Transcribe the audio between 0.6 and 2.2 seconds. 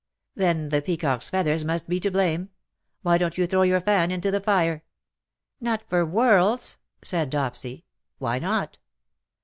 the peacocks^ feathers must he to